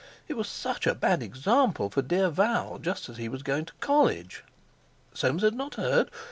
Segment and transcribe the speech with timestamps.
[0.27, 3.73] It was such a bad example for dear Val just as he was going to
[3.81, 4.43] college.
[5.13, 6.09] Soames had not heard?